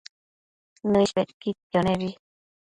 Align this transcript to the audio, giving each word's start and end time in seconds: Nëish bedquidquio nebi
Nëish 0.91 1.15
bedquidquio 1.19 1.85
nebi 1.87 2.11